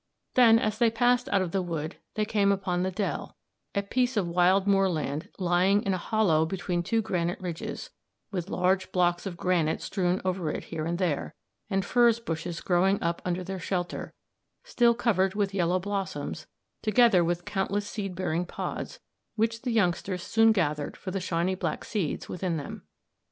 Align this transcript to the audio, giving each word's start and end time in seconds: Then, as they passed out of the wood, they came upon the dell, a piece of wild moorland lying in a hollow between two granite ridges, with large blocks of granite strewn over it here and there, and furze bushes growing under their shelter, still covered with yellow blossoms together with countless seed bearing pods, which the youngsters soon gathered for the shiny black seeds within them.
Then, 0.33 0.57
as 0.57 0.79
they 0.79 0.89
passed 0.89 1.29
out 1.29 1.43
of 1.43 1.51
the 1.51 1.61
wood, 1.61 1.97
they 2.15 2.25
came 2.25 2.51
upon 2.51 2.81
the 2.81 2.89
dell, 2.89 3.37
a 3.75 3.83
piece 3.83 4.17
of 4.17 4.27
wild 4.27 4.65
moorland 4.65 5.29
lying 5.37 5.83
in 5.83 5.93
a 5.93 5.99
hollow 5.99 6.43
between 6.43 6.81
two 6.81 7.03
granite 7.03 7.39
ridges, 7.39 7.91
with 8.31 8.49
large 8.49 8.91
blocks 8.91 9.27
of 9.27 9.37
granite 9.37 9.79
strewn 9.79 10.19
over 10.25 10.49
it 10.49 10.63
here 10.63 10.85
and 10.87 10.97
there, 10.97 11.35
and 11.69 11.85
furze 11.85 12.19
bushes 12.19 12.61
growing 12.61 12.97
under 13.03 13.43
their 13.43 13.59
shelter, 13.59 14.15
still 14.63 14.95
covered 14.95 15.35
with 15.35 15.53
yellow 15.53 15.77
blossoms 15.77 16.47
together 16.81 17.23
with 17.23 17.45
countless 17.45 17.87
seed 17.87 18.15
bearing 18.15 18.43
pods, 18.47 18.99
which 19.35 19.61
the 19.61 19.71
youngsters 19.71 20.23
soon 20.23 20.51
gathered 20.51 20.97
for 20.97 21.11
the 21.11 21.19
shiny 21.21 21.53
black 21.53 21.85
seeds 21.85 22.27
within 22.27 22.57
them. 22.57 22.87